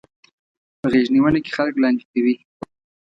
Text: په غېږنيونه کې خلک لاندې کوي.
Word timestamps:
په 0.79 0.87
غېږنيونه 0.93 1.39
کې 1.45 1.51
خلک 1.57 1.75
لاندې 1.83 2.03
کوي. 2.11 2.35